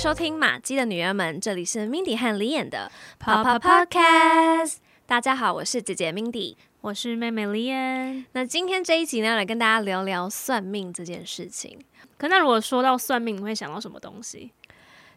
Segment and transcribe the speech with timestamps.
[0.00, 2.90] 收听玛姬的女儿们，这里是 Mindy 和李演的
[3.22, 4.76] Papa Podcast。
[5.04, 8.24] 大家好，我是姐姐 Mindy，我是妹妹李演。
[8.32, 11.78] 那今天这一集呢，来跟大家聊聊算命这件事情。
[12.16, 14.50] 可那如果说到算命，你会想到什么东西？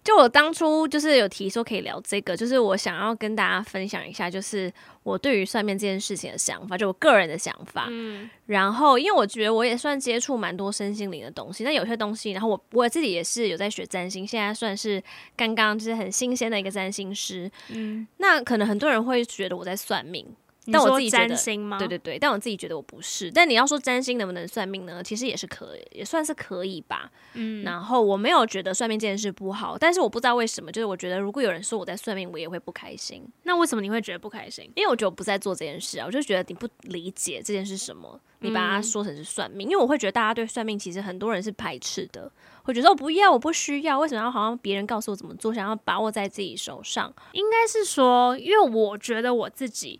[0.04, 4.72] 就我当初就是有提说可以聊这个，就是我想要跟大家分享一下，就是
[5.04, 7.88] 我对于算命这件事情的想法，就我个人的想法。
[7.90, 15.02] 嗯，然后因为我觉得我也算接触蛮多身心灵的东西，但有些东西，然后我我自己也是有在学占星，现在算是
[15.38, 17.50] 刚刚就是很新鲜的一个占星师。
[17.70, 20.26] 嗯，那可能很多人会觉得我在算命。
[20.72, 21.78] 但我自己觉得，占星吗？
[21.78, 23.30] 对对对，但我自己觉得我不是。
[23.32, 25.04] 但你要说占星能不能算命呢？
[25.04, 27.12] 其实也是可以，也算是可以吧。
[27.34, 33.26] 嗯，然后我没有觉得算命这件事不好，但是我不知道为什么，就是我觉得如果有人说我在算命，我也会不开心。
[33.44, 34.72] 那为什么你会觉得不开心？
[34.76, 39.68] 因为我觉得我不在做这件事啊，我就觉得你不理解这件事什么，你把它说成是算命。
[39.68, 42.32] 嗯，因为我会觉得大家对算命其实很多人是排斥的，
[42.64, 47.14] 会觉得我不要，我不需要，为什么要好像别人告诉我怎么做，想要把握在自己手上？
[47.34, 50.00] 应该是说，因为我觉得我自己。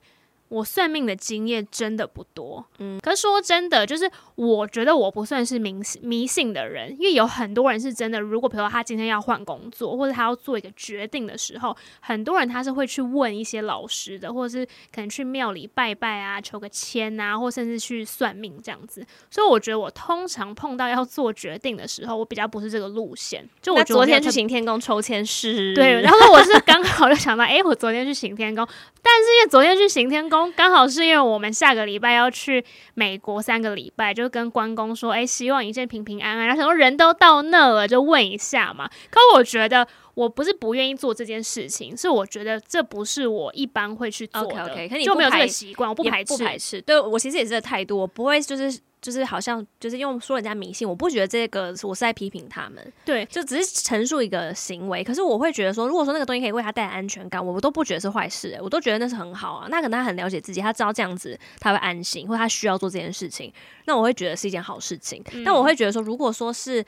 [0.54, 8.20] 我算命的经验真的不多，嗯，可是说真的，就是我觉得我不算是迷迷信的人，因为有很多人是真的。
[8.20, 19.04] 如果比如说他今天要换工作，或者他要做一个决定的时候，很多人他是会去问一些老师的，或者是可能去庙里拜拜啊，求个签啊，或甚至去算命这样子。
[19.32, 23.44] 所以我觉得我通常碰到要做决定的时候，我比较不是这个路线。
[23.60, 28.68] 就我昨天去行天宫抽签是，对，然后我是刚好就想到，哎、欸，我昨天去行天宫，
[29.16, 30.52] 但是因为昨天去行天宫。
[30.54, 32.66] 刚好是因为我们下个礼拜要去
[32.96, 36.48] 美国三个礼拜，就跟关公说，哎，希望一切平平安安。
[36.48, 38.90] 然后想说人都到那了，就问一下嘛。
[39.12, 46.82] 可我觉得我不是不愿意做这件事情，是我觉得这不是我一般会去做的，okay, okay, 可你就没有这个习惯，我不排斥，不排斥。
[46.82, 48.80] 对，我其实也是这个态度，我不会就是。
[49.04, 55.04] 就是好像就是用说人家迷信，我不觉得这个我是在批评他们，对，就只是陈述一个行为。
[55.04, 59.68] 可是我会觉得说，如果说那个东西可以为他带来安全感，我都不觉得是坏事，欸，我都觉得那是很好啊。
[59.70, 63.54] 那可能他很了解自己，他知道这样子他会安心，或他需要做这件事情，
[63.86, 65.22] 那我会觉得是一件好事情。
[65.34, 66.84] 嗯，但我会觉得说，如果说是。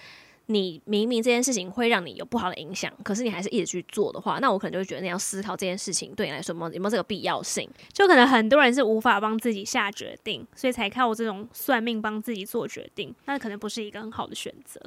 [0.47, 7.67] 你明明这件事情会让你有不好的影响，可是你还是一直去做的话，那我可能就会觉得你要思考这件事情对你来说有没有，没有这个必要性。
[7.91, 14.79] 就可能很多人是无法帮自己下决定，所以才靠我这种算命帮自己做决定，那可能不是一个很好的选择。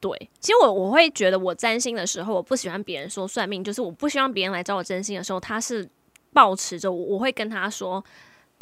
[0.00, 5.88] 对，其实我我会觉得我占星的时候，我不喜欢别人说算命，就是我不希望别人来找我占星的时候，他是
[6.32, 8.02] 抱持着我，我会跟他说。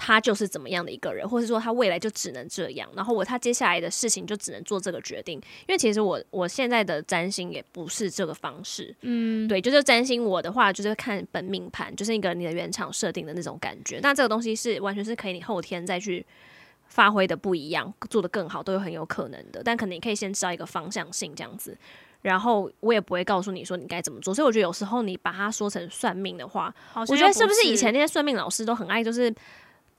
[0.03, 5.35] 他就是怎么样的一个人，或者说他未来就只能这样，然后我他接下来的事情就只能做这个决定。
[5.35, 14.01] 因为其实我我现在的占星也不是这个方式，嗯，对，就是占星我的话就是看本命盘，就是一个你的原厂设定的那种感觉。
[14.03, 16.25] 那这个东西是完全是可以你后天再去
[16.87, 19.61] 发挥的不一样，做得更好都有很有可能的。
[19.63, 21.77] 但可能你可以先知道一个方向性这样子，
[22.23, 24.35] 然后我也不会告诉你说你该怎么做。
[24.35, 29.31] 所以我觉得有时候你把它说成算命的话，我觉得是不是以前那些算命老师都很爱就是。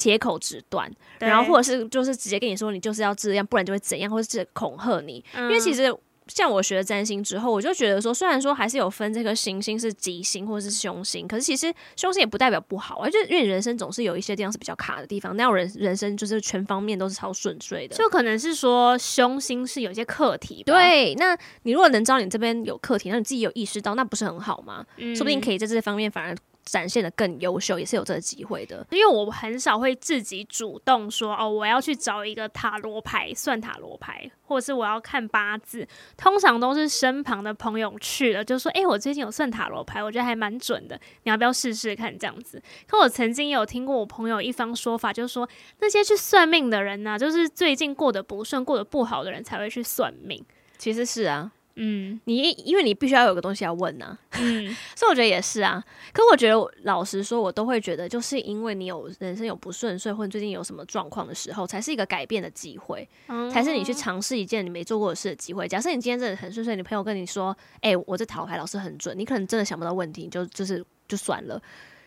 [0.02, 5.24] 铁口直断，然后或者是就是直接跟你说，你就是要这样，不然就会怎样，或者是恐吓你。
[5.36, 5.96] 嗯、因为其实
[6.26, 13.08] 像我学了占星之后，我就觉得说，虽然说还是有分这颗行星是吉星或者是凶星，可是其实凶星也不代表不好啊。
[13.08, 20.64] 就因为人生总是有一些地方是比较卡的地方，那有人人生就是全方面都是超顺遂的，就可能是说凶星是有一些课题。
[20.66, 24.84] 对，那你如果能知道你这边有课题，那你自己有意识到，那不是很好吗？
[24.98, 26.36] 嗯、说不定可以在这方面反而。
[26.72, 28.88] 展现得更优秀，也是有这个机会的。
[28.92, 35.86] 因为我很少会自己主动说哦，我要去找一个塔罗牌算塔罗牌，或者是我要看八字。
[36.16, 42.64] 通常都是身旁的朋友去了，就说：“哎，我最近有算塔罗牌，我觉得还蛮准的，你要不要试试看？”这样子。
[42.88, 50.42] 可我曾经有听过我朋友一方说法，就是说那些去算命的人呢、就是最近过得不顺、过得不好的人才会去算命。
[50.78, 51.52] 其实是啊。
[51.76, 55.84] 嗯，你因为你必须要有个东西要问呐、啊，嗯， 所以我觉得也是啊。
[56.14, 65.68] 可我觉得，老实说，我都会觉得，就是因为你有人生有不顺遂，或者最近有什么状况的时候，才是一个改变的机会，嗯、才是你去尝试一件你没做过的事的机会。
[65.68, 71.62] 假设你今天真的很顺遂，你朋友跟你说：“哎、欸，我这塔牌老师很准。”你可能真的想不到问题，你就就是就算了。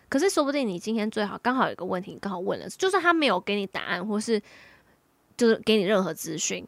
[0.09, 4.41] 可是说不定你今天最好刚好有个问题，刚好问了，就算他没有给你答案，或是
[5.37, 6.65] 就是给你任何资讯，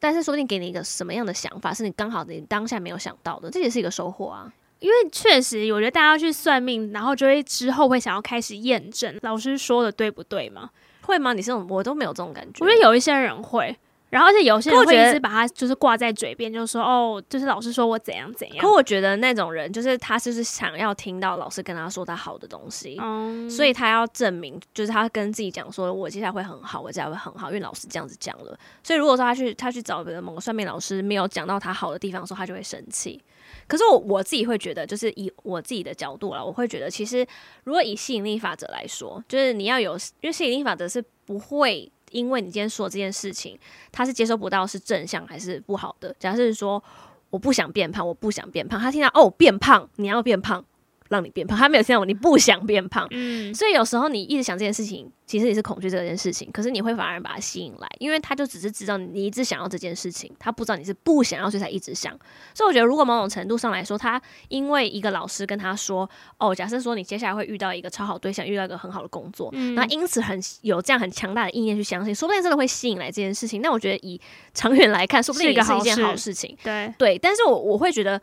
[0.00, 4.52] 但是说不定给你一个什么样的想法，是你刚好你当下没有想到的，这也是一个收获啊。
[4.80, 10.70] 因为确实，我觉得大家去算命，然后就会之后会想要开始验证老师说的对不对吗？
[11.02, 11.32] 会吗？
[11.32, 12.64] 你这种我都没有这种感觉。
[12.64, 13.76] 我觉得有一些人会。
[14.10, 18.58] 然后，而且有些人会一直把他就是挂在嘴边，就是说哦，就是老师说我怎样怎样。
[18.58, 28.58] 可我觉得那种人，就是他就是想要听到老师跟他说他好的东西，嗯，所以他要证明，就是他跟自己讲说，我接下来会很好，我接下来会很好，因为老师这样子讲了。
[28.82, 33.22] 所以如果说他去他去找别的某个算命老师，没有讲到他好的地方的时候，他就会生气。
[33.66, 37.26] 可是我我自己会觉得，就是以我自己的角度啦，我会觉得，其实
[37.64, 41.92] 如果以吸引力法则来说，就是你要有，因为吸引力法则是不会。
[42.10, 43.58] 因为你今天说这件事情，
[43.92, 46.14] 他是接收不到是正向还是不好的？
[46.18, 46.82] 假设是说
[47.30, 50.64] 我不想变胖，我不想变胖，他听到哦变胖，你要变胖。
[51.08, 62.12] 让你变胖，他没有听到你不想变胖，嗯，所以有时候你一直想这件事情，其实你是恐惧这件事情，可是你会反而把它吸引来，因为他就只是知道你一直想要这件事情，他不知道你是不想要，所以才一直想。
[62.54, 66.08] 所以我觉得，如果某种程度上来说，他因为一个老师跟他说，
[66.38, 73.62] 哦，假设说你接下来会遇到一个超好对象，遇到一个很好的工作，嗯，那因此很有这样很强大的意念去相信，说不定真的会吸引来这件事情。
[73.62, 74.20] 那我觉得以
[74.52, 77.18] 长远来看，说不定也是一件好事情，对对。
[77.18, 78.20] 但是我我会觉得。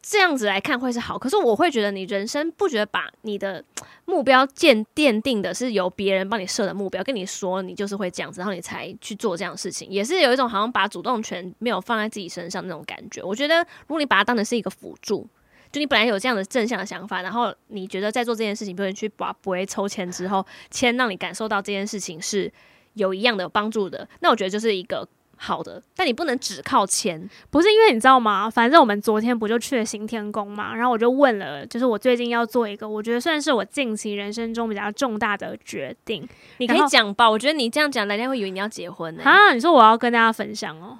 [0.00, 3.62] 这样子来看会是好，可是我会觉得你人生不觉得把你的
[4.04, 13.22] 目标建奠定的是由别人帮你设的目标，跟你说你就是会这样子，然后你才去做这样的事情，也是有一种好像把主动权没有放在自己身上那种感觉。
[13.22, 15.28] 我觉得如果你把它当成是一个辅助，
[15.72, 22.52] 就你本来有这样的正向的想法，然后你觉得在做这件事情，比如你去把不会抽签之后，签让你感受到这件事情是
[22.94, 25.08] 有一样的帮助的，那我觉得就是一个。
[25.40, 28.50] 好的，但你不能只靠钱，不是因为你知道吗？
[28.50, 36.28] 反正我们昨天不就去了行天宫嘛，然后我就问了，就是我最近要做一个，我觉得算是我近期人生中比较重大的决定。
[36.56, 39.30] 你可以讲吧，我觉得你这样讲，人家会以为你要结婚呢、欸。
[39.30, 40.98] 啊，你说我要跟大家分享哦，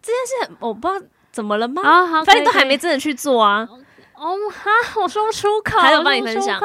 [0.00, 1.82] 这件事我不知道怎么了吗？
[1.82, 3.68] 啊，好，反正都还没真的去做啊。
[4.14, 4.70] 哦，哈，
[5.02, 6.60] 我说不出口，还有帮你分享。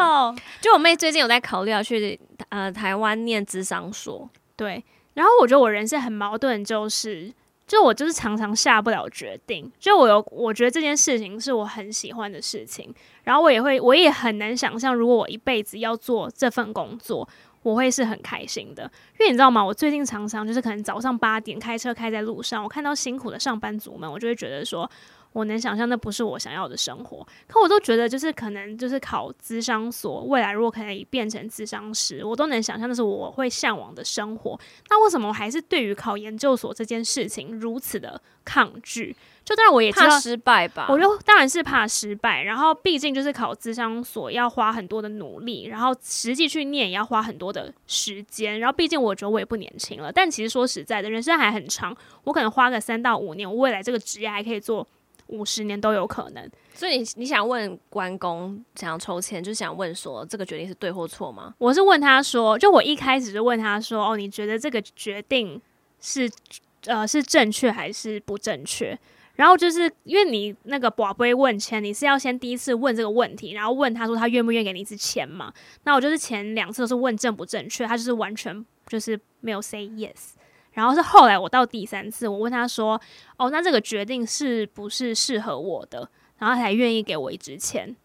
[0.62, 2.20] 就我妹最近有在考虑要去
[2.50, 4.84] 呃台湾念智商所，对。
[5.16, 7.34] 然后我觉得我人生很矛盾，就是，
[7.66, 9.70] 就我就是常常下不了决定。
[9.80, 17.28] 就我有，我觉得这件事情是我很喜欢的事情，然后我也会，我也很难想象，如果我一辈子要做这份工作，
[17.64, 18.84] 我会是很开心的。
[19.20, 19.66] 因为你知道吗？
[19.66, 24.90] 我最近常常就是可能早上八点开车开在路上，我看到辛苦的上班族们，我就会觉得说。
[25.36, 34.58] 我能想象那不是我想要的生活，可我都觉得就是可能就是考资商所，未来如果可以变成咨商师，我都能想象那是我会向往的生活。
[34.90, 39.14] 那为什么我还是对于考研究所这件事情如此的抗拒？
[39.44, 42.42] 就当然我也怕失败吧，我就当然是怕失败。
[42.44, 48.62] 然后毕竟就是考资商所要花很多的努力，然后实际去念也要花很多的时间。
[48.62, 54.88] 然后毕竟我觉得我也不年轻了，但其实说实在的，人生还很长，我可能花个三到五年，我未来这个职业还可以做。
[55.28, 61.54] 五十年都有可能，所以你你想问关公，想要抽签，就是想问说这个决定是对或错吗？
[61.58, 65.60] 我是问他说，就我一开始就问他说，哦，你觉得这个决定
[66.00, 66.30] 是
[66.86, 68.98] 呃是正确还是不正确？
[69.36, 75.52] 然后就是因为你那个宝贝问签，你是要先第一次问这个问题，然后问他说他愿不愿意给你一次签嘛？
[75.84, 80.36] 那我就是前两次都是问正不正确，他就是完全就是没有 say yes。
[80.76, 83.02] 然后是后来我到第三次，我问他说
[83.38, 87.96] ：“哦，那这个决定是不是适合我的？”然后他才愿意给我一支签。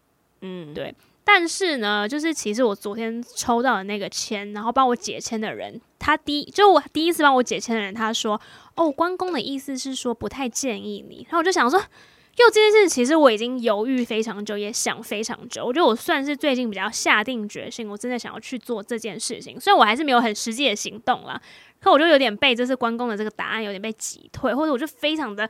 [0.41, 0.95] 嗯，对。
[1.23, 8.41] 但是呢，就是其实我昨天抽到的那个签，然后帮我解签的人，他第一就我第一次帮我解签的人，他说
[8.75, 11.79] ：“哦，关公的意思是说不太建议你。”然后我就想说。
[12.33, 15.65] 就这件事，其实我已经犹豫非常久，也想非常久。
[15.65, 19.59] 我觉得我算是最近比较下定决心，我真的想要去做这件事情。
[19.59, 21.39] 虽然我还是没有很实际的行动啦，
[21.81, 25.49] 可我就有点被这次关公的这个答案有点被击退，或者我就非常的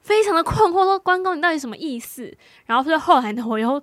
[0.00, 2.36] 非常的困惑，说关公你到底什么意思？
[2.66, 3.80] 然后所以后来呢，我又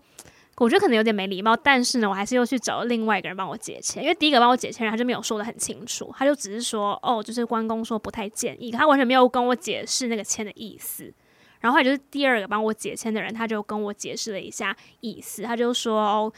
[0.57, 11.13] 我觉得可能有点没礼貌，但是呢，我还是又去找了另外一个人帮我解签，因为第一个帮我解签人他就没有说得很清楚，他就只是说哦，就是关公说不太建议，他完全没有跟我解释那个签的意思。
[11.61, 16.33] 然后后来就是第二个帮我解签的人，他就跟我解释了一下意思，他就说哦。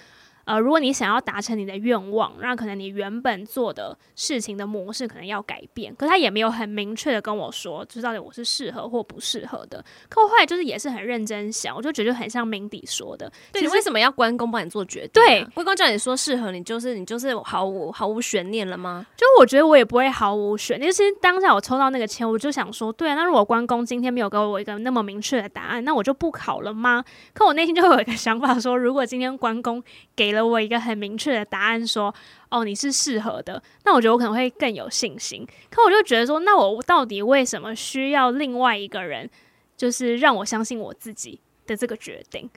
[0.51, 5.95] 呃，如果你想要达成你的愿望，那可能你原本做的事情的模式可能要改变。
[5.95, 9.81] 可是他也没有很明确的跟我说，就是到底我是适合或不适合的。
[10.09, 15.25] 可我后来就是也是很认真想，我就觉得很像明迪说的，对，你为什么要关公帮你做决定啊？
[15.25, 19.05] 对，关公叫你说适合你，就是你就是毫无毫无悬念了吗？
[19.15, 20.91] 就我觉得我也不会毫无悬念。
[20.91, 27.01] 其实当下我抽到那个签，我就想说，对啊，那如果关公今天没有给我一个那么明确的答案，那我就不考了吗？
[27.33, 29.81] 可我内心就会有一个想法说，如果今天关公
[30.13, 30.40] 给了。
[30.41, 32.13] 得我一个很明确的答案说，
[32.49, 35.47] 哦，你是适合的，那我觉得我可能会更有信心。
[35.69, 39.29] 可我就觉得说，那我到底为什么需要另外一个人，
[39.77, 42.49] 就是让我相信我自己的这个决定？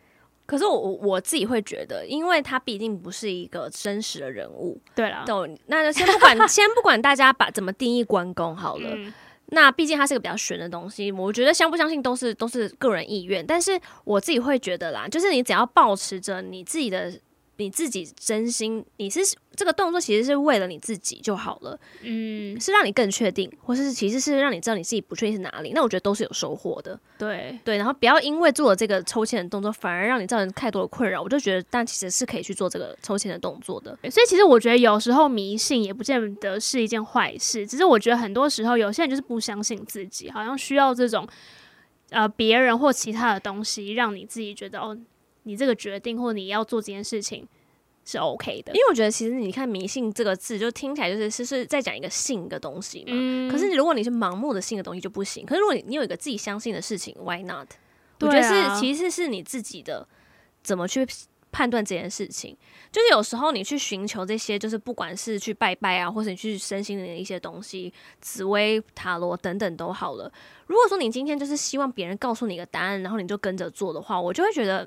[0.46, 4.78] 可是我我自己会觉得，因为他毕竟不是一个真实的人物。
[4.94, 8.90] 对了，对，那就先不管， 先不管大家把怎么定义关公好了。
[8.92, 9.12] 嗯
[9.48, 17.12] 那毕竟它是个比较悬的东西，我觉得相不相信都是都是个人意愿，但是我自己会觉得啦，就是你只要保持着你自己的。
[17.56, 19.20] 你自己真心，你是
[19.54, 27.58] 这个动作其实是为了你自己就好了，嗯，是让你更确定，或是其实是让你知道你自己不确定是哪里，那我觉得都是有收获的，对。
[27.64, 41.26] 对，然后不要因为做了这个抽签的动作，反而让你造成太多的困扰，我就觉得，但其实是可以去做这个抽签的动作的，所以其实我觉得有时候迷信也不见得是一件坏事，只是我觉得很多时候有些人就是不相信自己，好像需要这种
[42.10, 44.98] 呃别人或其他的东西让你自己觉得哦。
[45.44, 47.46] 你这个决定或你要做这件事情
[48.04, 53.06] 是 OK 的，因为我觉得其实你看“迷信”这个字，就听起来就是是是在讲一个信的东西嘛。
[53.08, 53.50] 嗯。
[53.50, 55.46] 可是如果你是盲目的信的东西就不行。
[55.46, 57.68] 可是如果你你有一个自己相信的事情，Why not？
[58.20, 60.06] 我觉得是其实是你自己的
[60.62, 61.06] 怎么去
[61.50, 62.54] 判断这件事情。
[62.92, 70.30] 就是有时候你去寻求这些，就是不管是去拜拜啊，或者你去身心灵的一些东西，紫薇塔罗等等都好了。
[70.66, 74.86] 如果说你今天就是希望别人告诉你一个答案，然后你就跟着做的话，我就会觉得。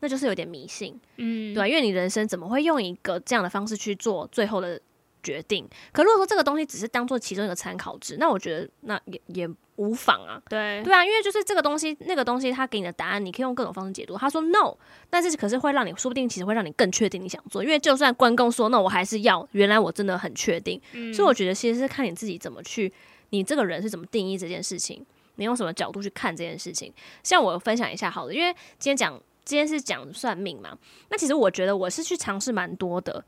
[0.00, 4.80] 那就是有点迷信，嗯，对，因为你人生怎么会用一个这样的方式去做最后的
[5.22, 5.68] 决定？
[5.92, 10.40] 可如果说这个东西只是当做其中一个参考值，那我觉得那也也无妨啊。
[10.48, 14.16] 对，对啊，因为就是这个东西，那个东西，他给你的答案，你可以用各种方式解读。
[14.16, 14.76] 他说 no，
[15.10, 17.62] 但是可是会让你说不定其实会让你更确定你想做。
[17.62, 20.80] 因为就算关公说那我还是要，原来我真的很确定。
[20.92, 22.92] 嗯，所以我觉得其实是看你自己怎么去，
[23.30, 25.04] 你这个人是怎么定义这件事情，
[25.36, 26.92] 你用什么角度去看这件事情。
[27.22, 29.20] 像我分享一下好了，因为今天讲。
[29.48, 30.76] 今天是讲算命嘛？
[31.08, 33.24] 那其实我觉得我是去尝试蛮多的，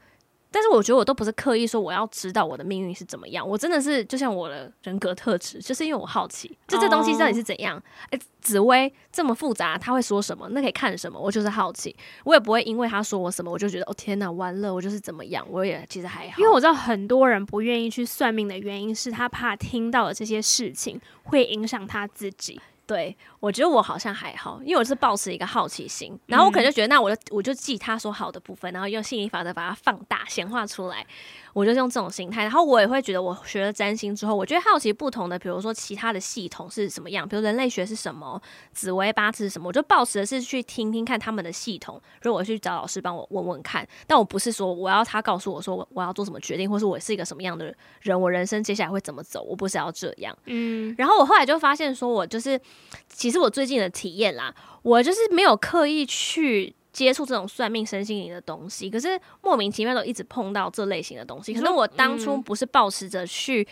[0.51, 3.49] 但是我觉得我都不是刻意说我要知道我的命运是怎么样。
[3.49, 7.83] 我真的是就像我的人格特质，就是因为我好奇，就这东西到底是怎样？
[8.11, 10.47] 诶、欸，紫薇这么复杂，他会说什么？
[10.51, 11.19] 那可以看什么？
[11.19, 15.43] 我就是好奇，我也不会因为他说我什么，我就觉得哦天哪，完了，我就是怎么样？
[15.49, 22.61] 我也其实还好，因为我知道很多人不愿意去算命的原因是他怕听到的这些事情会影响他自己。
[22.91, 31.07] 对，我觉得我好像还好，因为我是保持一个好奇心，然后我可能就觉得，那我就我就记他说好的部分，然后用吸引力法则把它放大显化出来。
[31.53, 38.41] 我就是用这种心态，然后我也会觉得，我学了占星之后，我觉得好奇不同的，比如说其他的系统是什么样，比如人类学是什么，
[38.73, 50.37] 紫薇八字是什么，我就抱持的是去听听看他们的系统，如果我去找老师帮我问问看，但我不是说我要他告诉我说我我要做什么决定，或是我是一个什么样的人，我人生接下来会怎么走，我不是要这样。
[50.47, 52.61] 嗯，然后我后来就发现说，我就是
[53.09, 56.75] 其实我最近的体验啦，我就是没有刻意去。
[56.93, 61.55] 接触这种算命、身心灵的东西，可是莫名其妙都一直碰到这类型的东西。
[61.55, 63.67] 可能我当初不是抱持着去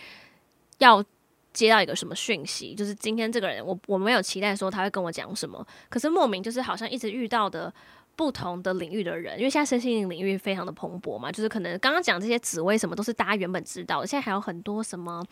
[0.78, 1.04] 要
[1.52, 5.66] 接到一个什么讯息，就是今天这个人，我我没有期待说他会跟我讲什么。
[5.88, 7.72] 可是莫名就是好像一直遇到的
[8.14, 15.24] 不同的领域的人，因为现在身心灵领域非常的蓬勃嘛，就是可能刚刚讲这些紫薇什么都是大家原本知道的，现在还有很多什么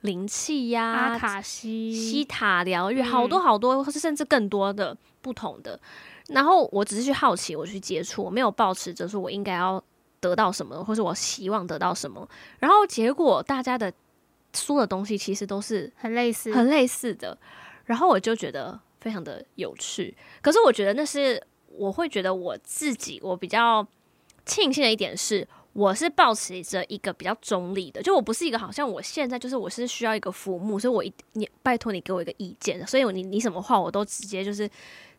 [0.00, 5.78] 灵气呀、阿卡西、西塔疗愈，好多好多，或是甚至更多的不同的。
[6.28, 9.82] 然后我只是去好奇，我去接触，我没有抱持着说我应该要
[10.20, 12.28] 得到什么，或是我希望得到什么。
[12.58, 13.92] 然后结果大家的
[14.52, 17.36] 说的东西其实都是很类似、很类似的。
[17.84, 20.16] 然后我就觉得非常的有趣。
[20.42, 23.86] 可是我觉得那是我会觉得我自己，我比较
[24.44, 34.68] 庆幸的一点是，我是抱持着一个比较中立的，就我不是一个好像我现在就是我是需要一个服务，所以我一你拜托你给我一个意见，所以你你什么话我都直接就是。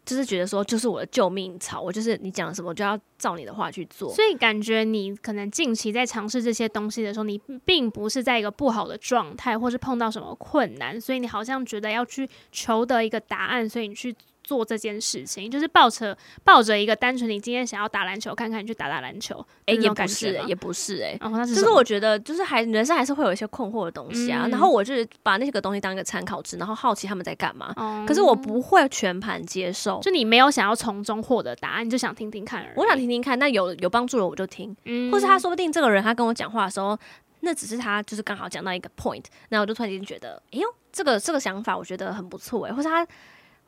[0.07, 4.09] 就是觉得说，就是我的救命草，我就是你讲什么，就要照你的话去做。
[4.13, 14.15] 所以感觉你可能近期在尝试这些东西的时候，你并不是在一个不好的状态，或是碰到什么困难，所以你好像觉得要去求得一个答案，所以你去。
[14.47, 24.43] 做这件事情，就是抱着抱着一个单纯，你今天想要打篮球，看看你去打打篮球，哎、欸，也不是、欸，也不是、欸，哎，哦，那是，就是我觉得，就是还人生还是会有一些困惑的东西啊。
[24.45, 27.73] 嗯、然后我就是把那个东西当一个参考值，然后好奇他们在干嘛。
[27.75, 32.65] 嗯、可是我不会全盘接受，就你没有想要从中获得答案，你就想听听看。
[32.77, 36.97] 我想听听看，那有有帮助了我就听，嗯、或是他说不定这个人他跟我讲话的时候，
[37.41, 43.05] 那只是他就是刚好讲到一个 point，那我就突然间觉得，哎呦，这个这个想法我觉得很不错哎、欸，或是他。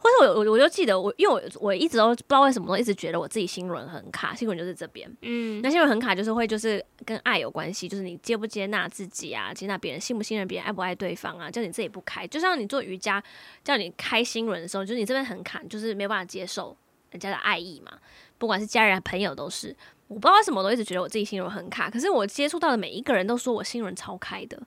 [0.02, 13.22] 或者我我我就记得我，因为我我一直都不知道为什么，我一直觉得我自己心轮很卡，心轮就是这边，嗯，那心轮很卡就是会就是跟爱有关系，就是你接不接纳自己啊，接纳别人，信不信任别人，爱不爱对方啊，叫你自己不开，就像你做瑜伽，
[13.64, 16.76] 叫你开心轮的时候，就是你这边很卡，就是没有办法接受
[17.12, 17.92] 人家的爱意嘛，
[18.38, 19.76] 不管是家人朋友都是。
[20.08, 24.60] 我不知道为什么我都一直觉得我自己心轮很卡，可是我接触到的每一个人都说我心轮超开的，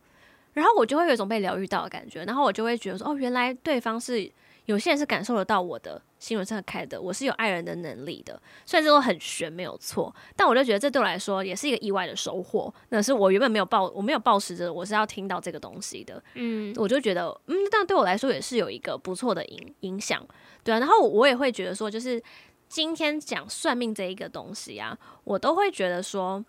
[0.53, 4.31] 然后我就会有一种被疗愈到的感觉，然后我就会觉得说，哦，原来对方是
[4.67, 20.27] 有些人是感受得到我的心轮是很开的，我是有爱人的能力的，虽然这都很玄没有错，但我就觉得这对我来说也是一个意外的收获，那是我原本没有抱，我没有抱持着我是要听到这个东西的，嗯，我就觉得，嗯，但对我来说也是有一个不错的影影响，
[20.63, 22.23] 对啊，然后我也会觉得说，就是。
[22.75, 26.43] 今天讲算命这一个东西啊，我都会觉得说，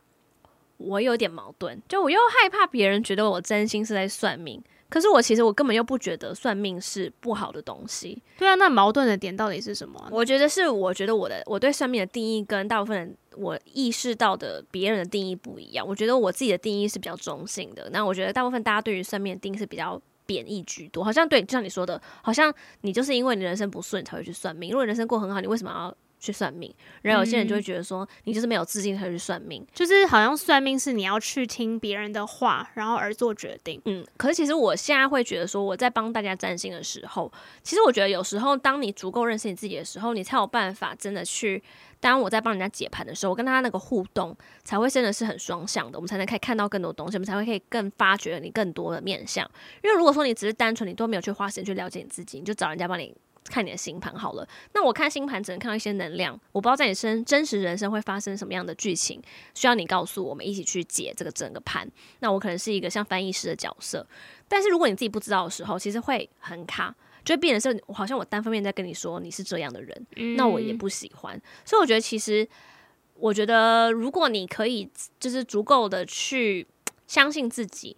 [0.77, 8.21] 我有点矛盾，就我又害怕别人觉得我真心是在算命，可是我其实我根本又不觉得算命是不好的东西。
[8.37, 10.07] 对啊，那矛盾的点到底是什么啊？
[10.11, 15.83] 我觉得是，我觉得我的我对算命的定义跟大部分人我意识到的别人的定义不一样。
[15.83, 25.91] 我觉得我自己的定义是比较中性的，那我觉得大部分大家对于算命的定义是比较贬义居多，好像对，就像你说的，好像你就是因为你人生不顺才会去算命，如果人生过很好，你为什么要？
[26.23, 33.81] 去算命，然后有些人就会觉得说，你就是没有自信才去算命，嗯，就是好像算命是你要去听别人的话，然后而做决定。
[33.83, 37.29] 嗯，可是其实我现在会觉得说，我在帮大家占星的时候，
[37.61, 41.61] 其实我觉得有时候当你足够认识你自己的时候，你才有办法真的去。
[41.99, 49.49] 当我在帮人家解盘的时候，我跟他那个互动才会真的是很双向的，我们才能可以看到更多东西，我们才会可以更发掘你更多的面相。
[49.81, 53.15] 因为如果说你只是单纯你都没有去花时间去了解你自己，你就找人家帮你。
[53.45, 59.21] 看你的星盘好了，那我看星盘只能看到一些能量，我不知道在你身真实人生会发生什么样的剧情，
[59.53, 61.87] 需要你告诉我们一起去解这个整个盘。
[62.19, 64.07] 那我可能是一个像翻译师的角色，
[64.47, 66.95] 但是如果你自己不知道的时候，其实会很卡，
[67.25, 70.07] 就会变成是好像我单方面在跟你说你是这样的人，
[70.37, 71.39] 那我也不喜欢。
[71.65, 72.47] 所以我觉得其实，
[73.15, 76.65] 我觉得如果你可以就是足够的去
[77.07, 77.97] 相信自己，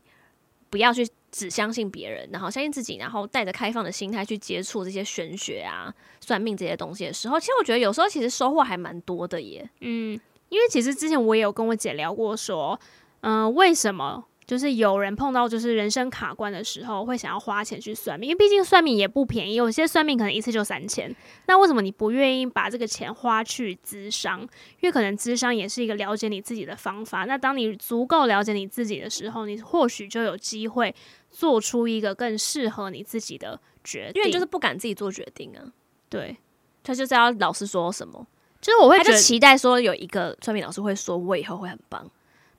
[0.70, 1.08] 不要去。
[1.36, 9.70] 只相信别人，然后相信自己，然后带着开放的心态去接触这些玄学啊、算命这些东西的时候，其实我觉得有时候其实收获还蛮多的耶。
[9.82, 12.80] 嗯，因为其实之前我也有跟我姐聊过，说，
[13.20, 14.24] 嗯、呃，为什么？
[14.46, 21.12] 就是有人碰到就是人生卡关的时候，会想要花钱去算命，因为毕竟算命也不便宜，有些算命可能一次就三千。
[21.48, 24.42] 那为什么你不愿意把这个钱花去咨商？
[24.42, 27.26] 因为可能咨商也是一个了解你自己的方法。
[27.26, 30.94] 那当你足够了解你自己的时候，你或许就有机会
[31.36, 34.22] 做出一个更适合你自己的决定。
[34.22, 35.60] 因为就是不敢自己做决定啊。
[36.08, 36.38] 对，
[36.82, 38.26] 他就是要老师说什么，
[38.62, 42.10] 就是我会觉得期待说有一个村民老师会说，我以后会很棒。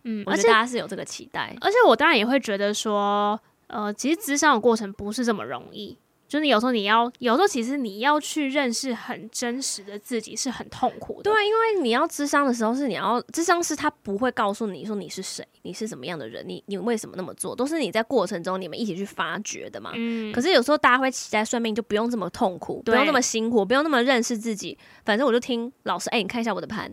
[0.05, 5.97] 嗯，而且大家是有这个期待，而且我当然也会觉得说，呃，其实咨商的过程不是这么容易。
[6.29, 11.25] 就是你有时候你要，有时候其实你要去认识很真实的自己是很痛苦的。
[11.25, 19.93] 对啊，因为你要智商的时候是你要智商是他不会告诉你说你是谁，你是什么样的人，你你为什么那么做，都是你在过程中你们一起去发掘的嘛。
[19.95, 20.33] 嗯。
[20.33, 26.93] 可是有时候大家会期待算命就不用这么痛苦，不用那么辛苦，不用那么认识自己，反正我就听老师，哎，你看一下我的盘。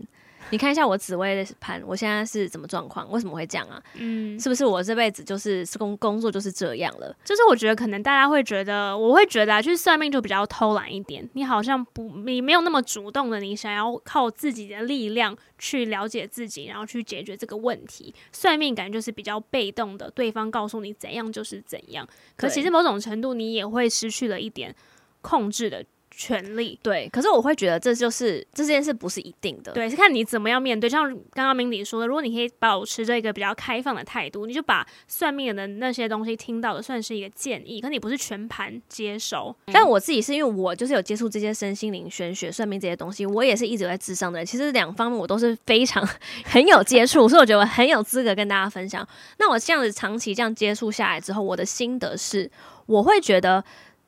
[0.50, 3.10] 你看一下我紫薇的盘，我现在是怎么状况？
[3.10, 3.82] 为什么会这样啊？
[3.94, 7.14] 嗯，是不是我这辈子就是工工作就是这样了？
[7.24, 11.28] 就是我觉得可能大家会觉得，我会觉得啊，就是算命就比较偷懒一点。
[11.32, 18.14] 你好像不，你没有那么主动的，你想要靠自己的力量去了解自己，然后去解决这个问题。
[18.30, 22.06] 算命感觉就是比较被动的，对方告诉你怎样就是怎样。
[22.36, 24.74] 可其实某种程度你也会失去了一点
[25.20, 25.84] 控制的。
[26.16, 30.88] 权利对，可是我会觉得这就是这件事不是一定的，对，是看你怎么样面对。
[30.88, 39.54] 像刚刚明理说的，如果你可以保持着一个比较开放的态度，你就把算命的那些东西听到的算是一个建议，可你不是全盘接受。
[39.66, 44.46] 嗯、但我自己是因为我就是有接触这些身心灵、玄学、算命这些东西，我也是一直在智商的人。
[44.46, 46.06] 其实两方面我都是非常
[46.46, 49.06] 很有接触，所以我觉得我很有资格跟大家分享。
[49.38, 52.50] 那我这样子长期这样接触下来之后，我的心得是，
[52.86, 53.64] 我会觉得。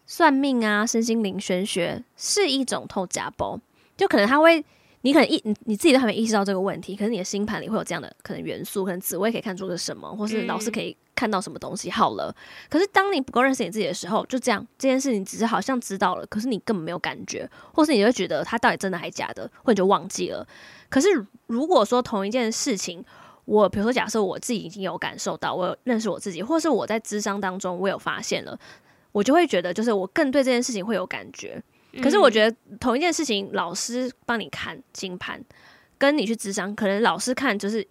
[0.06, 3.60] 算命啊，身心灵、玄学是一种透假包，
[3.96, 4.64] 就可能他会，
[5.00, 11.90] 你可能意你你自己都还没意识到这个问题，可是你的星盘里会有这样的可能元素，可能紫薇可以看出个什么，或是老师可以看到什么东西。
[11.90, 12.36] 好了，嗯、
[12.70, 20.46] 可是当你不够认识你自己的时候，就这样，这件事情只是好像知道了，可是你根本没有感觉，或是你会觉得他到底真的还假的，或者就忘记了。
[20.88, 21.08] 可是
[21.48, 23.04] 如果说同一件事情，
[23.44, 28.56] 我比如说假设我自己已经有感受到，我有认识我自己，或是我在智商当中我有发现了。
[29.16, 31.62] 我就会觉得，就是我更对这件事情会有感觉。
[32.02, 35.42] 可是我觉得同一件事情，老师帮你看金盘，
[35.96, 37.86] 跟你去智商，可能老师看就是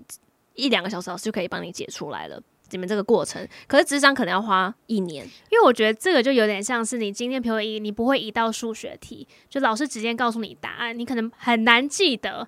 [0.54, 2.40] 一两个小时，老师就可以帮你解出来了。
[2.70, 5.26] 你们这个过程，可是智商可能要花一年。
[5.50, 12.48] 因为我觉得这个就有点像是你今天，比如一，你不会一道数学题，就老师直接告诉你答案，你可能很难记得。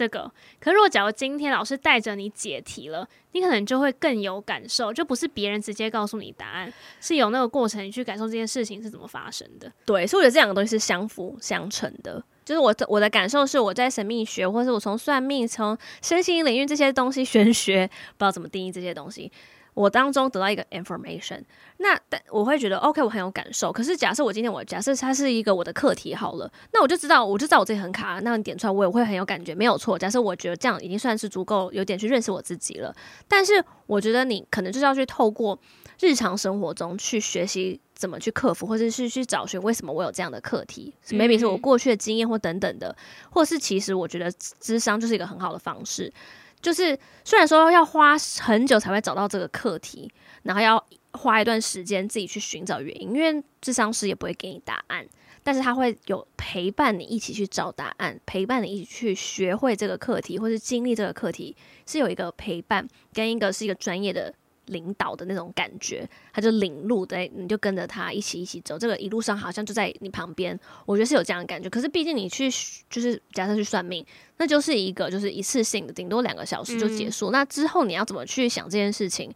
[0.00, 9.70] 这个，可是如果假如今天老师带着你解题了，你可能就会更有感受，就不是别人直接告诉你答案，是有那个过程，你去感受这件事情是怎么发生的。
[9.84, 12.24] 对，所以我觉得这两个东西是相辅相成的。
[12.46, 19.30] 就是我的我的感受是，我在神秘学，或是我从算命、从身心领域这些东西玄学，不知道怎么定义这些东西。
[19.74, 21.42] 我当中得到一个 information，
[21.78, 23.72] 那但我会觉得 OK，我很有感受。
[23.72, 29.98] 可是假设我今天我假设它是一个我的课题好了，那我就知道我就知道我自己很卡，那你点出来我也会很有感觉，没有错。
[29.98, 32.94] 假设我觉得这样已经算是足够有点去认识我自己了。
[33.28, 35.58] 但是我觉得你可能就是要去透过
[36.00, 42.94] 日常生活中去学习怎么去克服，或者是去找寻为什么我有这样的课题，maybe 是我过去的经验或等等的，
[43.30, 46.12] 或是其实我觉得智商就是一个很好的方式。
[46.60, 50.10] 就是虽然说要花很久才会找到这个课题，
[50.42, 55.06] 然后要花一段时间自己去寻找原因，因为智商师也不会给你答案，
[55.42, 64.34] 但是他会有陪伴你一起去找答案，陪伴你一起去学会这个课题，或是经历这个课题，是有一个陪伴跟一个是一个专业的。
[64.70, 68.78] 领导的那种感觉，他就领路对，你就跟着他一起一起走。
[68.78, 71.68] 这个一路上好像就在你旁边，我觉得是有这样的感觉。
[71.68, 72.50] 可是毕竟你去
[72.88, 74.04] 就是假设去算命，
[74.38, 77.30] 那就是一个就是一次性的，顶多两个小时就结束。
[77.30, 79.32] 嗯、那之后你要怎么去想这件事情，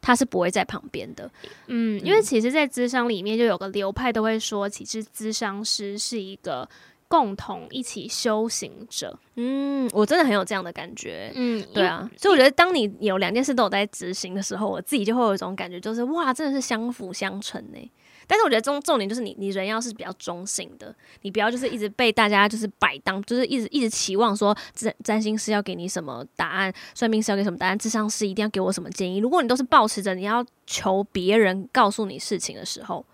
[0.00, 1.30] 他是不会在旁边的。
[1.68, 6.68] 嗯，因为其实，在咨商里面就有个流派都会说，其实咨商师是一个。
[7.12, 17.92] 共同一起修行者，嗯，我真的很有这样的感觉，嗯，对啊，所以我觉得当你有两件事都有在执行的时候，我自己就会有一种感觉，就是哇，真的是相辅相成呢。
[18.26, 29.18] 但是我觉得重重点就是你，你人要是比较中性的，你不要就是一直被大家就是摆当，就是一直一直期望说占占星师要给你什么答案，算命师要给什么答案，智商师一定要给我什么建议。
[29.18, 33.04] 如果你都是保持着你要求别人告诉你事情的时候。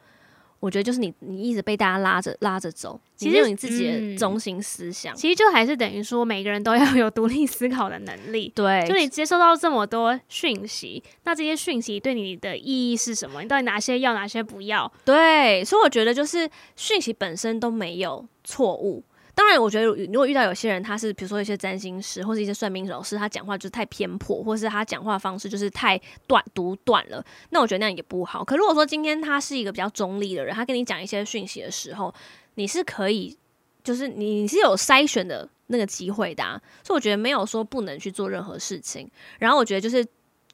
[0.60, 8.52] 我觉得就是你，你一直被大家拉着拉着走，其实有你自己的中心思想，嗯、其实就还是等于说每个人都要 有独立思考的能力。
[8.54, 13.40] 对，就你接收到这么多讯息，那这些讯息对你的意义是什么？
[13.42, 14.90] 你到底哪些要，哪些不要？
[15.04, 19.04] 对，所以我觉得就是讯息本身都没有错误。
[19.38, 25.96] 当然，我觉得如果遇到有些人，他是比如说一些占星师或是一些算命老师，他讲话就是太偏颇，或是他讲话方式就是太
[26.26, 28.44] 断独断了，那我觉得那样也不好。
[28.44, 32.12] 可如果说今天他是一个比较中立的人，他跟你讲一些讯息的时候，
[32.56, 33.38] 你是可以，
[33.84, 39.08] 就是你是有筛选的那个机会的啊，所以我觉得没有说不能去做任何事情。
[39.38, 40.04] 然后我觉得就是，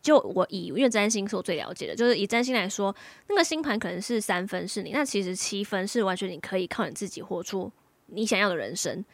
[0.03, 2.95] 就我以因为占星是我最了解的，就是以占星来说，
[3.29, 7.73] 那个星盘可能是三分是你，那其实七分是完全你可以靠你自己活出。
[8.15, 9.05] 你想要的人生，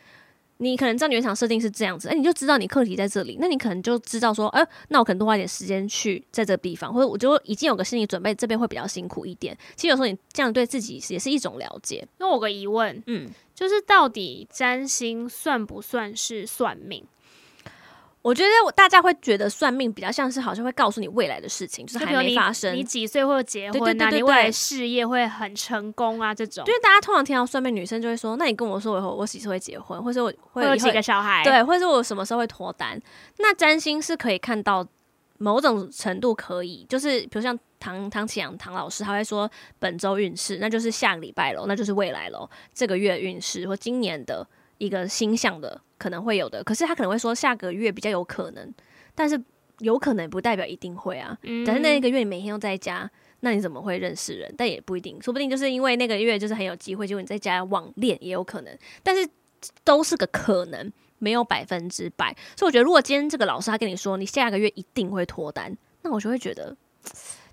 [0.59, 9.57] 你可能知道你原厂设定是这样子，哎、欸，你就知道你课题在这里，那你可能就知道说，哎、欸，那我可能多花一点时间去在这个地方，或者我就已经有个心理准备，这边会比较辛苦一点。
[9.75, 12.07] 其实有时候你这样对自己也是一种了解。
[12.19, 17.03] 那我有个疑问，嗯，就是到底占星算不算是算命？
[18.23, 23.85] 我觉得大家会觉得算命比较像是好像会告诉你未来的事情，就是还没发生，你，你几岁会结婚啊？
[23.85, 26.35] 对对对对对，你未来事业会很成功啊？
[26.35, 31.43] 这种，就是大家通常听到算命，女生就会说：“那你跟我说以后我几岁会结婚，或者我会有几个小孩？
[31.45, 33.01] 对，或者我什么时候会脱单？”
[33.39, 34.87] 那占星是可以看到
[35.39, 44.47] 某种程度可以，就是比如像唐唐启阳唐老师，他会说本周运势，那就是下个礼拜喽，那就是未来喽，这个月运势或今年的
[44.81, 45.81] 一个星象的。
[46.01, 48.75] 可能会有的，可是他可能会说下个月比较有可能，
[49.14, 49.38] 但是
[49.81, 51.37] 有可能不代表一定会啊。
[51.43, 54.51] 嗯、但是那一个月你每天都在家，那你怎么会认识人？
[54.57, 58.75] 但也不一定，说不定就是因为那个月就是很有机会，结果你在家网恋也有可能。
[59.03, 59.29] 但是
[59.85, 62.35] 都是个可能，没有百分之百。
[62.57, 66.75] 所以我觉得，如果今天这个老师他跟你说你下个月一定会脱单，那我就会觉得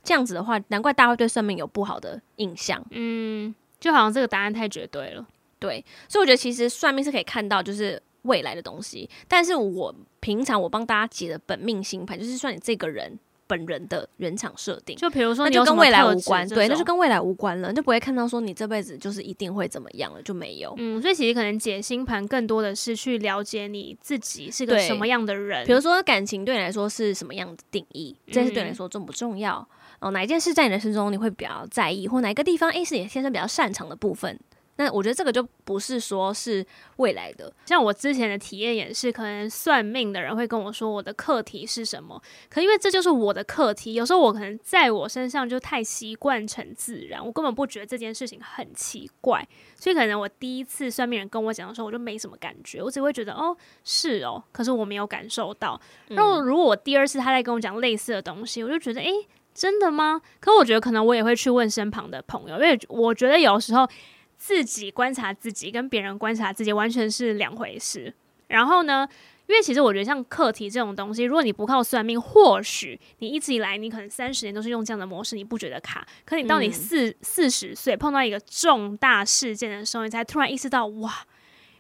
[0.04, 2.82] 这样子的话，难怪大家会对算命有不好的印象。
[2.92, 5.28] 嗯，就好像这个答案太绝对了。
[5.60, 8.02] 对，所以我觉得其实算命是可以看到，就是。
[8.24, 14.98] 未来的东西，但是我平常我帮大家解的本命星盘，就是算你这个人本人的原厂设定。
[14.98, 20.74] 就比如说，那就跟未来无关，对，那就跟未来无关了，就不会看到说你这辈子就是一定会怎么样了，就没有。
[20.78, 25.66] 嗯，所以其实可能解星盘更多的是去了解你自己是个什么样的人。
[25.66, 29.66] 比如说感情对你来说是什么样的定义，这件事对你来说重不重要？
[30.00, 34.38] 哦，哪一件事在你人生中你会比较在意，或哪一个地方诶是你天生比较擅长的部分？
[34.78, 36.66] 那我觉得这个就不是说是
[36.98, 55.80] 未来的，像我之前的体验也是，可能算命的人会跟我说我的课题是什么，可因为这就是我的课题，有时候我可能在我身上就太习惯成自然，我根本不觉得这件事情很奇怪，所以可能我第一次算命人跟我讲的时候，我就没什么感觉，我只会觉得哦是哦，可是我没有感受到。
[56.10, 59.12] 然后如果我第二次他在跟我讲类似的东西，我就觉得诶，
[59.56, 60.22] 真的吗？
[60.40, 63.90] 可我觉得可能我也会去问身旁的朋友，因为我觉得有时候。
[64.38, 68.14] 自己观察自己跟别人观察自己完全是两回事。
[68.48, 69.06] 然后呢，
[69.48, 76.08] 因为其实我觉得像课题这种东西，如果你不靠算命，或许你一直以来你可能三十年都是用这样的模式，你不觉得卡。
[76.24, 81.26] 可你到你四四十岁碰到一个重大事件的时候，你才突然意识到，哇，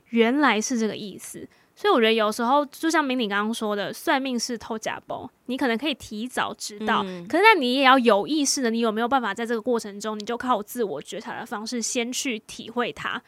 [0.09, 1.47] 原来是这个意思。
[1.79, 13.21] 所以我觉得有时候就像明你刚刚说的，算命是偷假包，你可能可以提早知道，嗯、可是那你也要有意识的，你有没有办法在这个过程中，你就靠自我觉察的方式先去体会它？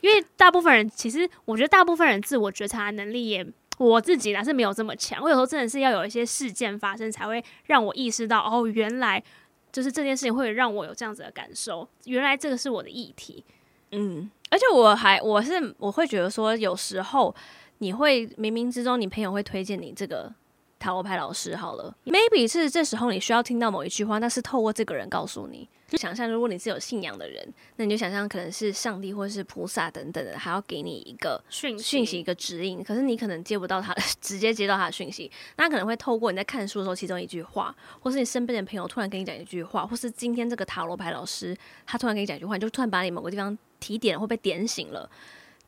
[0.00, 3.46] 因为大部分人其实，我觉得大部分人自我觉察的能力也，
[3.78, 5.22] 我自己呢是没有这么强。
[5.22, 9.22] 我有时候真的是要有一些事件发生，才会让我意识到，哦，原来
[9.70, 13.44] 就是这件事情会让我有这样子的感受，原来这个是我的议题。
[13.92, 17.32] 嗯，而且我还我是我会觉得说，有时候。
[17.78, 20.32] 你会冥冥之中，你朋友会推荐你这个
[20.78, 25.68] 塔罗牌老师好了，maybe 是这时候你需要听到某一句话，那是透过这个人告诉你。
[25.88, 32.84] 就想象如果你是有信仰的人，那你就想象可能是上帝或是菩萨等等的，还要给你一个讯讯息、一个指引。
[32.84, 45.10] 可是你可能接不到他， 直接接到他的讯息，那可能会透过你在看书的时候其中一句话，或是你身边的朋友突然跟你讲一句话，或是今天这个塔罗牌老师他突然跟你讲一句话，你就突然把你某个地方提点或被点醒了。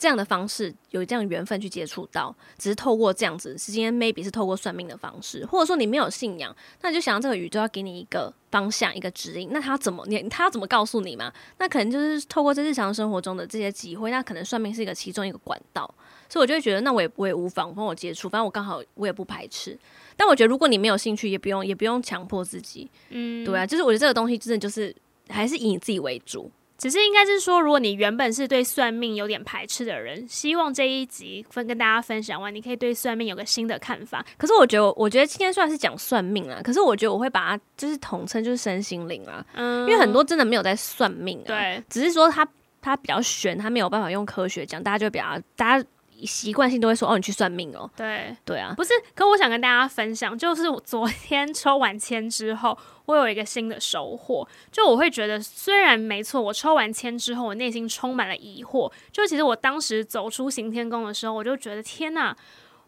[0.00, 11.30] 这样的方式有这样缘分去接触到，只是透过这样子，是今天 maybe 是透过算命的方式，或者说你没有信仰，那你就想要这个宇宙要给你一个方向、一个指引，那他怎么你他怎么告诉你嘛？
[11.58, 15.94] 那可能就是透过在日常生活中的这些机会，那可能算命是一个其中一个管道，
[16.30, 19.78] 所以我就会觉得，那我也我也无妨跟我接触，反正我刚好我也不排斥。
[20.16, 24.96] 但我觉得如果你没有兴趣，也不用也不用强迫自己，嗯，对啊，就是我觉得这个东西真的就是
[25.28, 26.50] 还是以你自己为主。
[26.80, 34.24] 只是应该是说，如果你原本是对算命有点排斥的人，希望这一集分跟大家分享完，你可以对算命有个新的看法。
[34.38, 42.48] 可是我觉得，我觉得今天虽然是讲算命啊，可是我觉得我会把它就是统称就是身心灵啊，嗯，因为很多真的没有在算命啊，对，只是说它
[42.80, 45.86] 它比较玄，它没有办法用科学讲，大家就比较大家
[46.24, 52.76] 习惯性都会说哦，你去算命哦，对对啊，不是，可我想跟大家分享，就是我昨天抽完签之后。
[53.06, 58.88] 我有一个新的收获，就我会觉得，虽然没错，我抽完签之后，我内心充满了疑惑。
[59.10, 62.36] 就其实我当时走出行天宫的时候，我就觉得天哪，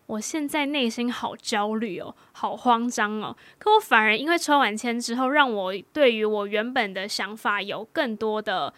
[0.06, 3.36] 我现在内心好焦虑哦，好慌张哦。
[3.58, 8.72] 可我反而因为抽完签之后，让我对于我原本的想法有更多的。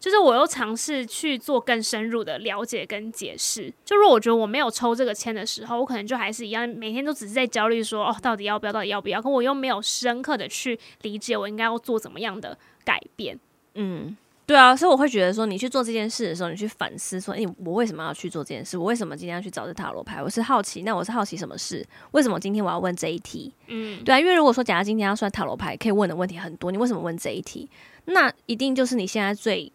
[0.00, 3.72] 就是我又尝试去做更深入的了解跟解释。
[3.84, 9.20] 就如果我觉得我没有抽这个签的时候，我可能就还是一样，每天都只是在焦虑说，哦，到底要不要，到底要不要？
[9.20, 13.38] 可我又没有深刻的去理解我应该要做怎么样的改变。
[13.74, 18.78] 嗯，对啊，所以我会觉得说，你去做这件事的时候，你去反思说，诶，我为什么要去做这件事？
[18.78, 20.22] 我为什么今天要去找这塔罗牌？
[20.22, 21.84] 我是好奇，那我是好奇什么事？
[22.12, 23.52] 为什么今天我要问这一题？
[23.66, 27.68] 嗯，对啊，因为如果说假如今天要算塔罗牌，可以问的问题很多，你为什么问这一题？
[28.04, 29.72] 那一定就是你现在最。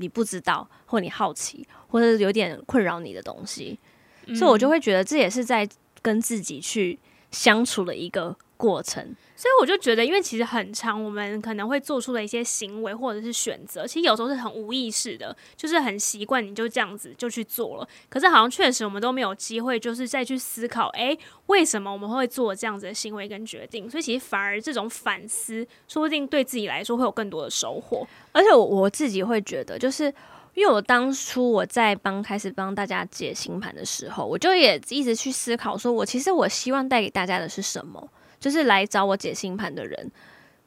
[0.00, 3.78] 你不知道，或你好奇，或者有点困扰你的东西，
[4.26, 5.68] 嗯，所以我就会觉得这也是在
[6.02, 6.98] 跟自己去
[7.30, 9.14] 相处的一个过程。
[9.40, 17.88] 所以我就觉得，因为其实很长，我们可能会做出的一些行为或者是选择，其实有时候是很无意识的，就是很习惯，你就这样子就去做了。
[18.10, 23.88] 可是好像确实我们都没有机会，就是再去思考，哎，为什么我们会做这样子的行为跟决定？
[23.88, 28.06] 所以其实反而这种反思，说不定对自己来说会有更多的收获。
[28.32, 30.12] 而且我我自己会觉得，就是
[30.52, 38.06] 因为我当初我在帮开始帮大家解星盘的时候，我就也一直去思考，说我其实我希望带给大家的是什么。
[38.40, 40.10] 就是来找我解星盘的人，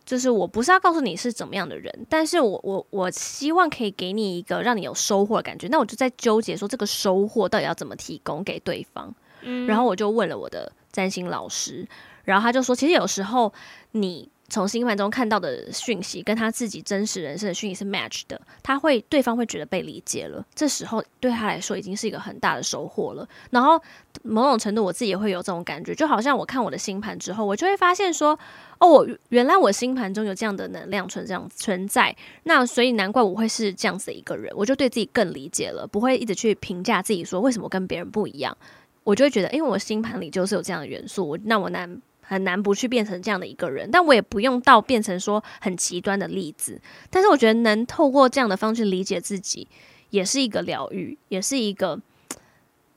[0.06, 5.68] 就是我不是要告诉你是怎么样的人，但是我我我希望可以给你一个让你有收获的感觉。
[5.68, 9.14] 那我就在纠结说这个收获到底要怎么提供给对方。
[9.42, 11.88] 嗯，然后我就问了我的占星老师，
[12.24, 13.52] 然后他就说，其实有时候
[13.92, 14.30] 你。
[14.54, 23.28] 从星盘中看到的讯息跟他自己真实人生的讯息是 match 的，他会对方会觉得被理解了，这时候对他来说已经是一个很大的收获了。
[23.50, 23.82] 然后
[24.22, 28.38] 某种程度我自己也会有这种感觉，就好像我看我的星盘之后，我就会发现说，
[28.78, 38.56] 哦，我原来我星盘中有这样的能量存这样存在，那所以难怪我会是这样子的一个人，我就对自己更理解了，不会一直去评价自己说为什么跟别人不一样，
[39.04, 42.00] 我就会觉得，因为我星盘里就是有这样的元素，我那我难。
[42.24, 46.82] 很难不去变成这样的一个人，但我也不用到变成说很极端的例子。
[47.10, 49.68] 但是我觉得能透过这样的方式理解自己，
[50.10, 52.00] 也是一个疗愈，也是一个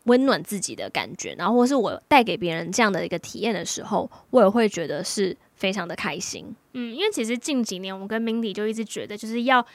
[0.05, 1.35] 温暖自己的感觉。
[1.39, 6.55] 然后或是我带给别人这样的一个体验的时候，我也会觉得是非常的开心。
[6.73, 9.67] 嗯，因为其实近几年我跟 Mindy 就一直觉得，就是要。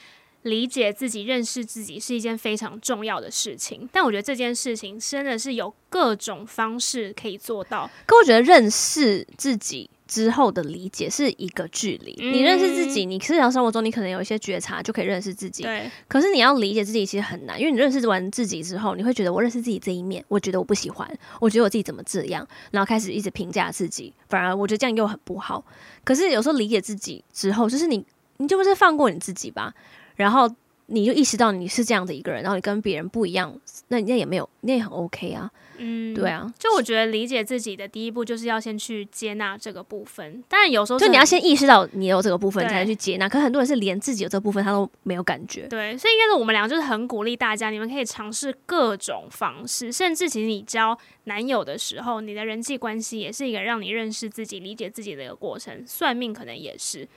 [0.44, 7.90] 理解自己、认识自己是一件非常重要的事情，但我觉得这件事情真的是有各种方式可以做到。
[8.06, 12.18] 可我觉得认识自己之后的理解是一个距离。
[12.20, 15.64] 嗯、你认识自己，你日常生活中你可能有一些觉察，就可以认识自己。
[15.64, 15.90] 对。
[16.08, 21.08] 可是你要理解自己其实很难，因为你认识完自己之后，你会觉得我认识自己这一面，我觉得我不喜欢，
[21.40, 25.64] 我觉得我自己怎么这样，然后开始一直评价自己，反而我觉得这样又很不好。
[26.04, 28.04] 可是有时候理解自己之后，就是你，
[28.38, 29.74] 你就不是放过你自己吧。
[30.22, 30.50] 然后
[30.88, 33.54] 你就意识到你是这样的一个人，然后你跟别人不一样，
[33.88, 35.50] 那那也没有，那也很 OK 啊。
[35.84, 43.28] 嗯，对啊，就我觉得理解自己的第一步就是要先去接纳这个部分，但有时候就你要先意识到你有这个部分，对才能去接纳。
[43.28, 45.66] 可很多人是连自己有这部分他都没有感觉。
[45.70, 55.84] 对，所以应该是我们俩就是很鼓励大家，你们可以尝试各种方式，甚至其实你交男友的时候，你的人际关系也是一个让你认识自己、理解自己的一个过程。
[55.88, 57.08] 算命可能也是。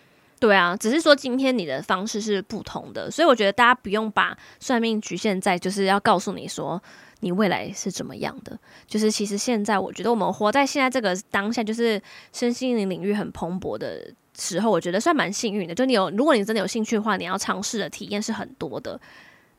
[0.41, 6.83] 对啊，只是说今天你的方式是不同的，所以我觉得大家不用把算命局限在就是要告诉你说
[7.21, 8.59] 你未来是怎么样的。
[8.87, 15.75] 就是其实现在我觉得我们活在现在这个当下，就是身心灵领域很蓬勃的时候，我觉得算蛮幸运的。
[15.75, 19.01] 就你有，如果你真的有兴趣的话，你要尝试的体验是很多的，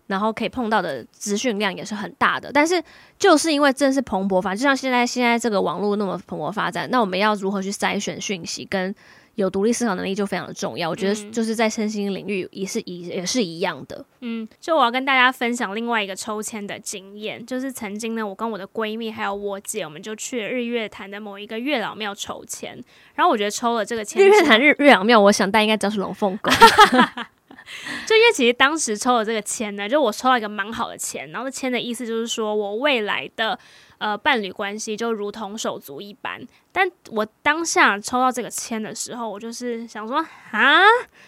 [0.05, 2.51] 然后可以碰到的资讯量也是很大的。
[2.53, 2.83] 但是
[3.17, 8.93] 就是因为正是蓬勃发展，就像现在现在这个网络那么蓬勃发展，那我们要如何去筛选讯息跟？
[9.35, 14.05] 有独立思考能力就非常的重要，我觉得就是在身心领域也是一也是一样的。
[14.21, 22.81] 嗯，就我要跟大家分享另外一个抽签的经验，就是曾经呢，我跟我的闺蜜还有我姐，我们就去了日月潭的某一个月老庙抽签，
[23.15, 26.53] 然后我觉得抽了这个签，日月潭日月老庙，我想大家应该知道是龙凤宫，
[28.07, 33.59] 就因为其实当时抽了这个签呢，就我抽到一个蛮好的签，然后这签的意思就是说我未来的。
[33.97, 40.17] 呃，伴侣关系就如同手足一般，但我当下抽到这个签的时候，我就是想说
[40.51, 40.81] 啊，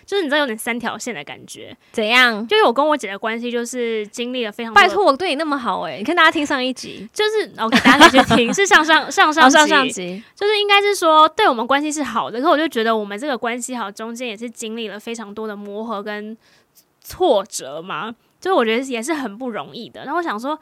[0.06, 2.46] 就是你知道有点三条线的感觉，怎样？
[2.46, 16.38] 就是我跟我姐的关系就是经历了非常拜托我对你那么好诶、欸，你看大家听上一集，就是 OK，大家可以去听，是上上 上上上上集，就是应该是说对我们关系是好的，可是我就觉得我们这个关系好中间也是经历了非常多的磨合跟
[17.00, 20.04] 挫折嘛，就是我觉得也是很不容易的。
[20.04, 20.60] 然后我想说。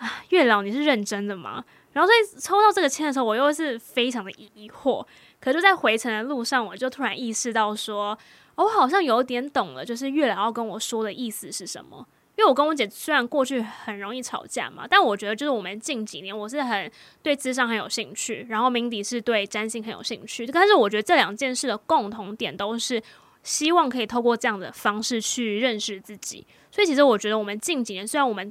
[0.00, 1.62] 啊，月老，你是认真的吗？
[1.92, 5.04] 然后所以抽到这个签的时候，我又是非常的疑惑。
[5.40, 8.18] 可就在回程的路上，我就突然意识到说，
[8.56, 12.06] 我好像有点懂了，就是月老要跟我说的意思是什么。
[12.36, 16.90] 因为我跟我姐虽然过去很容易吵架嘛，但我觉得就是我们近几年，我是很
[17.22, 20.46] 对智商很有兴趣，然后 Mindy 是对占星很有兴趣。
[20.46, 23.02] 但是我觉得这两件事的共同点都是
[23.42, 26.46] 希望可以透过这样的方式去认识自己。
[26.70, 28.50] 所以其实我觉得我们近几年虽然我们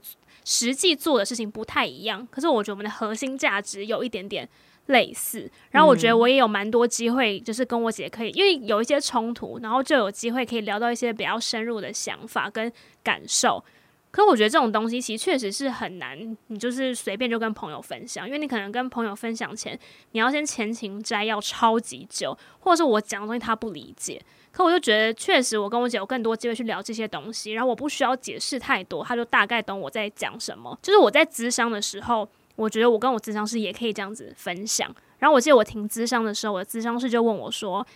[0.52, 4.50] 实际做的事情不太一样，可是我觉得我们的核心价值有一点点
[4.88, 5.48] 类似。
[5.70, 13.64] 然后我觉得我也有蛮多机会，就是跟我姐可以，因为有一些冲突，然后就有机会可以聊到一些比较深入的想法跟感受。
[14.10, 19.80] 可是我觉得这种东西其实确实是很难，你就是随便就跟朋友分享，因为你可能跟朋友分享前，
[20.14, 24.20] 你要先前情摘要超级久，或者是我讲的东西他不理解。
[24.60, 30.78] 可我就觉得，确实我跟我姐有更多机会去聊这些东西，然后我不需要解释太多，她就大概懂我在讲什么。
[30.82, 34.94] 就是我在咨商的时候，我觉得我跟我咨商师也可以这样子分享。
[35.20, 37.88] 然后我记得我停咨商的时候，我的咨商师就问我说：“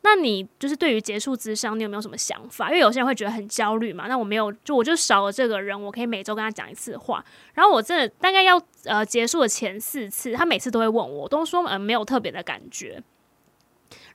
[0.00, 4.06] 那你就是对于结束咨商，你有没有什么想法？”因为有些人会觉得很焦虑嘛。
[4.08, 7.22] 那我没有，就我就少了这个人，我可以每周跟他讲一次话。
[7.52, 13.02] 然后我真的大概要呃结束的前四次，他每次都会问我，我都说呃没有特别的感觉。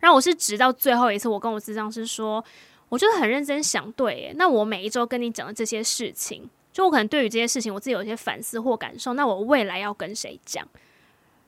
[0.01, 2.43] 然后我是直到最后一次，我跟我咨商师说，
[2.89, 10.67] 我就是很认真想，对耶，那我每一周跟你讲的这些事情，就我可能对于这些事情，我自己有一些反思或感受，那我未来要跟谁讲？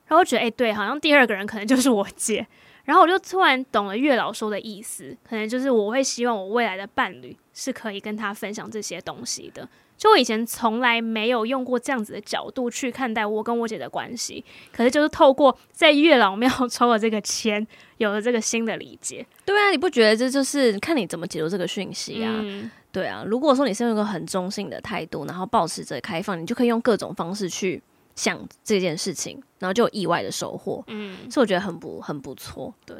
[0.06, 2.46] 然后我觉得，哎，对，好像第二个人可能就是我姐。
[2.84, 9.66] 然后我就突然懂了月老说的意思，可能就是我会希望我未来的伴侣是可以跟他分享这些东西的。
[9.96, 17.66] 就我以前从来没有用过这样子的角度去看待我跟我姐的关系，可是就是透过在月老庙 抽了这个签，
[17.98, 19.24] 有了这个新的理解。
[19.44, 22.40] 对啊，你不觉得这就是看你怎么解读这个讯息啊？
[22.42, 27.82] 嗯、对啊，如果说你是用一个很中性的态度，然后保持着开放，你就可以用各种方式去
[28.14, 30.82] 想这件事情，然后就有意外的收获。
[30.88, 32.74] 嗯，所以我觉得很不很不错。
[32.84, 32.96] 对。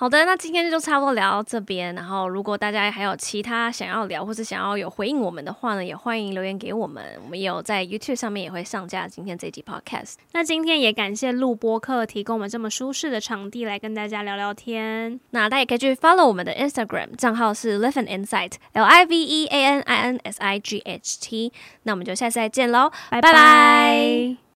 [0.00, 1.94] 好的，那今天就差不多聊到这边。
[1.94, 7.04] 然后，如果大家还有其他想要聊或是想要有回应我们的话呢，也欢迎留言给我们。
[7.22, 10.14] 我们也有在 YouTube 上面也会上架今天这集 Podcast。
[10.32, 15.20] 那今天也感谢录播客提供我们这么舒适的场地来跟大家聊聊天。
[15.32, 20.40] 那大家也可以去 follow 我们的 Instagram 账号是 Live Insight L I V E A N I N S
[20.40, 21.52] I G H T。
[21.82, 24.40] 那我们就下次再见喽，拜拜。